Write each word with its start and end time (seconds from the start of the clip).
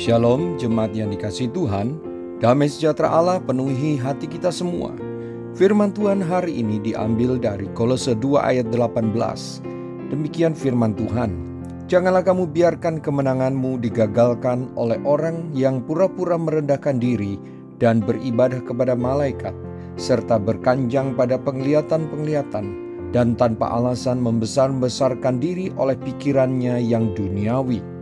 Shalom 0.00 0.56
jemaat 0.56 0.96
yang 0.96 1.12
dikasih 1.12 1.52
Tuhan, 1.52 2.00
damai 2.40 2.72
sejahtera 2.72 3.12
Allah 3.12 3.36
penuhi 3.36 4.00
hati 4.00 4.24
kita 4.24 4.48
semua. 4.48 4.96
Firman 5.52 5.92
Tuhan 5.92 6.24
hari 6.24 6.56
ini 6.56 6.80
diambil 6.80 7.36
dari 7.36 7.68
Kolose 7.76 8.16
2 8.16 8.40
ayat 8.40 8.72
18. 8.72 9.12
Demikian 10.08 10.56
firman 10.56 10.96
Tuhan. 10.96 11.36
Janganlah 11.84 12.24
kamu 12.24 12.48
biarkan 12.48 13.04
kemenanganmu 13.04 13.76
digagalkan 13.84 14.72
oleh 14.72 14.96
orang 15.04 15.52
yang 15.52 15.84
pura-pura 15.84 16.40
merendahkan 16.40 16.96
diri 16.96 17.36
dan 17.76 18.00
beribadah 18.00 18.64
kepada 18.64 18.96
malaikat, 18.96 19.52
serta 20.00 20.40
berkanjang 20.40 21.12
pada 21.12 21.36
penglihatan-penglihatan, 21.36 22.72
dan 23.12 23.36
tanpa 23.36 23.68
alasan 23.68 24.16
membesar-besarkan 24.16 25.44
diri 25.44 25.68
oleh 25.76 26.00
pikirannya 26.00 26.80
yang 26.80 27.12
duniawi 27.12 27.99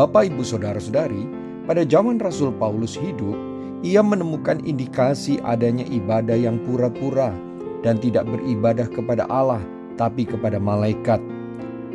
Bapak, 0.00 0.32
Ibu, 0.32 0.40
Saudara-saudari, 0.40 1.28
pada 1.68 1.84
zaman 1.84 2.16
Rasul 2.16 2.56
Paulus 2.56 2.96
hidup, 2.96 3.36
ia 3.84 4.00
menemukan 4.00 4.56
indikasi 4.64 5.36
adanya 5.44 5.84
ibadah 5.92 6.40
yang 6.40 6.56
pura-pura 6.64 7.36
dan 7.84 8.00
tidak 8.00 8.24
beribadah 8.24 8.88
kepada 8.88 9.28
Allah, 9.28 9.60
tapi 10.00 10.24
kepada 10.24 10.56
malaikat. 10.56 11.20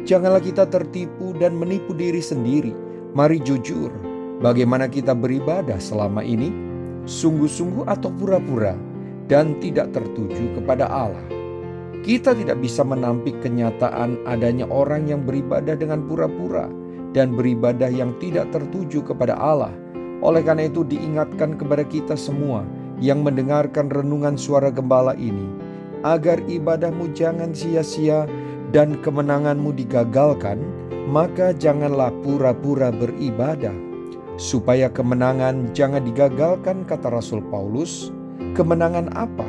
Janganlah 0.06 0.38
kita 0.38 0.70
tertipu 0.70 1.34
dan 1.34 1.58
menipu 1.58 1.98
diri 1.98 2.22
sendiri. 2.22 2.78
Mari 3.18 3.42
jujur, 3.42 3.90
bagaimana 4.38 4.86
kita 4.86 5.18
beribadah 5.18 5.82
selama 5.82 6.22
ini, 6.22 6.54
sungguh-sungguh 7.10 7.90
atau 7.90 8.14
pura-pura, 8.14 8.78
dan 9.26 9.58
tidak 9.58 9.98
tertuju 9.98 10.54
kepada 10.54 10.86
Allah. 10.86 11.26
Kita 12.06 12.38
tidak 12.38 12.62
bisa 12.62 12.86
menampik 12.86 13.42
kenyataan 13.42 14.22
adanya 14.30 14.70
orang 14.70 15.10
yang 15.10 15.26
beribadah 15.26 15.74
dengan 15.74 16.06
pura-pura 16.06 16.85
dan 17.16 17.32
beribadah 17.32 17.88
yang 17.88 18.12
tidak 18.20 18.52
tertuju 18.52 19.00
kepada 19.00 19.40
Allah. 19.40 19.72
Oleh 20.20 20.44
karena 20.44 20.68
itu 20.68 20.84
diingatkan 20.84 21.56
kepada 21.56 21.88
kita 21.88 22.20
semua 22.20 22.68
yang 23.00 23.24
mendengarkan 23.24 23.88
renungan 23.88 24.36
suara 24.36 24.68
gembala 24.68 25.16
ini, 25.16 25.48
agar 26.04 26.44
ibadahmu 26.44 27.16
jangan 27.16 27.56
sia-sia 27.56 28.28
dan 28.76 29.00
kemenanganmu 29.00 29.72
digagalkan, 29.72 30.60
maka 31.08 31.56
janganlah 31.56 32.12
pura-pura 32.20 32.92
beribadah. 32.92 33.74
Supaya 34.36 34.92
kemenangan 34.92 35.72
jangan 35.72 36.04
digagalkan 36.04 36.84
kata 36.84 37.08
Rasul 37.08 37.40
Paulus, 37.48 38.12
kemenangan 38.52 39.16
apa? 39.16 39.48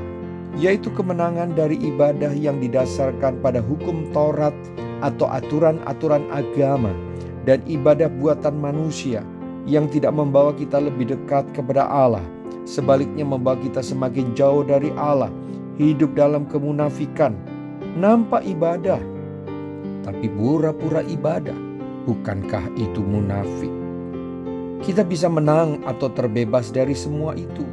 Yaitu 0.55 0.95
kemenangan 0.95 1.59
dari 1.59 1.75
ibadah 1.83 2.31
yang 2.31 2.63
didasarkan 2.63 3.43
pada 3.43 3.59
hukum 3.59 4.07
Taurat 4.15 4.55
atau 5.03 5.27
aturan-aturan 5.29 6.25
agama 6.33 6.95
dan 7.47 7.63
ibadah 7.71 8.11
buatan 8.11 8.59
manusia 8.59 9.23
yang 9.65 9.87
tidak 9.87 10.13
membawa 10.13 10.51
kita 10.53 10.83
lebih 10.83 11.15
dekat 11.15 11.47
kepada 11.55 11.87
Allah, 11.87 12.23
sebaliknya 12.67 13.23
membawa 13.23 13.57
kita 13.63 13.81
semakin 13.81 14.35
jauh 14.35 14.67
dari 14.67 14.91
Allah, 14.99 15.31
hidup 15.79 16.19
dalam 16.19 16.45
kemunafikan, 16.51 17.39
nampak 17.95 18.43
ibadah, 18.43 18.99
tapi 20.03 20.27
pura-pura 20.29 21.07
ibadah. 21.07 21.57
Bukankah 22.07 22.71
itu 22.79 23.03
munafik? 23.03 23.75
Kita 24.79 25.03
bisa 25.03 25.27
menang 25.27 25.83
atau 25.83 26.07
terbebas 26.07 26.71
dari 26.71 26.95
semua 26.95 27.35
itu 27.35 27.67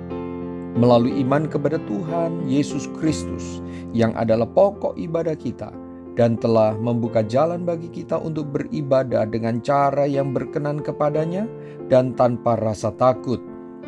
melalui 0.74 1.22
iman 1.22 1.46
kepada 1.46 1.78
Tuhan 1.86 2.50
Yesus 2.50 2.90
Kristus 2.98 3.62
yang 3.94 4.18
adalah 4.18 4.50
pokok 4.50 4.98
ibadah 4.98 5.38
kita 5.38 5.70
dan 6.14 6.38
telah 6.38 6.78
membuka 6.78 7.26
jalan 7.26 7.66
bagi 7.66 7.90
kita 7.90 8.22
untuk 8.22 8.54
beribadah 8.54 9.26
dengan 9.26 9.58
cara 9.66 10.06
yang 10.06 10.30
berkenan 10.30 10.78
kepadanya 10.82 11.50
dan 11.90 12.14
tanpa 12.14 12.58
rasa 12.58 12.94
takut. 12.94 13.42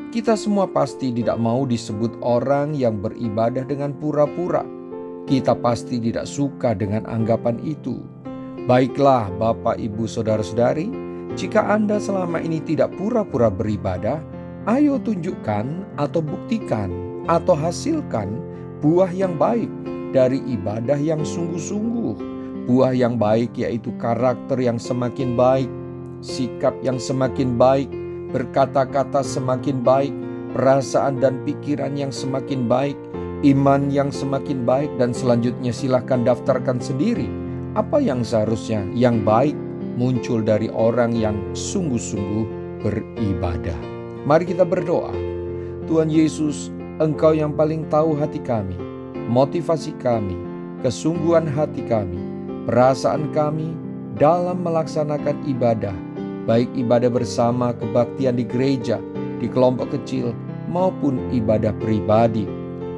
Kita 0.10 0.34
semua 0.34 0.66
pasti 0.66 1.12
tidak 1.12 1.38
mau 1.38 1.68
disebut 1.68 2.18
orang 2.24 2.74
yang 2.74 3.04
beribadah 3.04 3.68
dengan 3.68 3.94
pura-pura. 3.94 4.64
Kita 5.26 5.58
pasti 5.58 6.00
tidak 6.00 6.30
suka 6.30 6.78
dengan 6.78 7.04
anggapan 7.10 7.58
itu. 7.62 8.00
Baiklah, 8.66 9.30
Bapak, 9.38 9.78
Ibu, 9.78 10.10
saudara-saudari, 10.10 10.90
jika 11.36 11.68
Anda 11.68 12.00
selama 12.00 12.42
ini 12.42 12.64
tidak 12.64 12.96
pura-pura 12.96 13.52
beribadah, 13.52 14.24
ayo 14.66 14.98
tunjukkan 14.98 15.98
atau 16.00 16.22
buktikan 16.24 16.90
atau 17.28 17.54
hasilkan 17.58 18.30
buah 18.80 19.10
yang 19.12 19.36
baik 19.36 19.70
dari 20.16 20.40
ibadah 20.48 20.96
yang 20.96 21.28
sungguh-sungguh. 21.28 22.16
Buah 22.72 22.96
yang 22.96 23.20
baik 23.20 23.60
yaitu 23.60 23.92
karakter 24.00 24.56
yang 24.56 24.80
semakin 24.80 25.36
baik, 25.36 25.68
sikap 26.24 26.72
yang 26.80 26.96
semakin 26.96 27.60
baik, 27.60 27.92
berkata-kata 28.32 29.22
semakin 29.22 29.84
baik, 29.84 30.16
perasaan 30.56 31.20
dan 31.20 31.44
pikiran 31.44 32.00
yang 32.00 32.16
semakin 32.16 32.66
baik, 32.66 32.96
iman 33.44 33.92
yang 33.92 34.10
semakin 34.10 34.64
baik 34.64 34.90
dan 34.96 35.12
selanjutnya 35.12 35.76
silahkan 35.76 36.24
daftarkan 36.24 36.80
sendiri 36.80 37.28
apa 37.76 38.00
yang 38.00 38.24
seharusnya 38.24 38.88
yang 38.96 39.22
baik 39.28 39.54
muncul 40.00 40.40
dari 40.40 40.72
orang 40.72 41.12
yang 41.12 41.36
sungguh-sungguh 41.52 42.48
beribadah. 42.82 43.78
Mari 44.24 44.48
kita 44.48 44.64
berdoa. 44.66 45.14
Tuhan 45.86 46.10
Yesus, 46.10 46.74
Engkau 46.98 47.36
yang 47.38 47.54
paling 47.54 47.86
tahu 47.94 48.18
hati 48.18 48.42
kami 48.42 48.85
motivasi 49.30 49.98
kami, 49.98 50.38
kesungguhan 50.86 51.50
hati 51.50 51.82
kami, 51.86 52.20
perasaan 52.70 53.34
kami 53.34 53.74
dalam 54.16 54.62
melaksanakan 54.62 55.36
ibadah, 55.50 55.94
baik 56.46 56.70
ibadah 56.78 57.10
bersama 57.10 57.74
kebaktian 57.76 58.38
di 58.38 58.46
gereja, 58.46 59.02
di 59.42 59.50
kelompok 59.50 59.98
kecil, 59.98 60.32
maupun 60.70 61.20
ibadah 61.34 61.74
pribadi. 61.82 62.46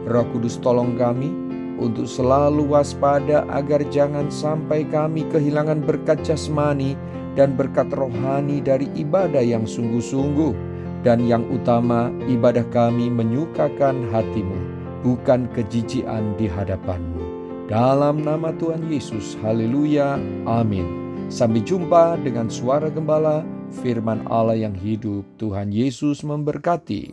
Roh 0.08 0.28
Kudus 0.32 0.56
tolong 0.64 0.96
kami 0.96 1.32
untuk 1.78 2.08
selalu 2.10 2.64
waspada 2.74 3.44
agar 3.52 3.84
jangan 3.92 4.32
sampai 4.32 4.88
kami 4.88 5.28
kehilangan 5.30 5.84
berkat 5.84 6.24
jasmani 6.24 6.96
dan 7.38 7.54
berkat 7.54 7.92
rohani 7.94 8.64
dari 8.64 8.90
ibadah 8.98 9.44
yang 9.46 9.68
sungguh-sungguh 9.70 10.56
dan 11.06 11.22
yang 11.24 11.46
utama 11.54 12.10
ibadah 12.26 12.66
kami 12.74 13.14
menyukakan 13.14 14.10
hatimu 14.10 14.67
bukan 15.02 15.50
kejijian 15.54 16.38
di 16.40 16.50
hadapanmu. 16.50 17.38
Dalam 17.68 18.24
nama 18.24 18.56
Tuhan 18.56 18.88
Yesus, 18.88 19.36
haleluya, 19.44 20.16
amin. 20.48 21.08
Sampai 21.28 21.60
jumpa 21.68 22.16
dengan 22.24 22.48
suara 22.48 22.88
gembala, 22.88 23.44
firman 23.84 24.24
Allah 24.32 24.56
yang 24.56 24.72
hidup. 24.72 25.28
Tuhan 25.36 25.76
Yesus 25.76 26.24
memberkati. 26.24 27.12